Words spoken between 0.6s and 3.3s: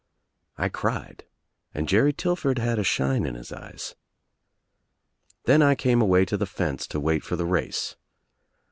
cried and Jerry Tillford had a shine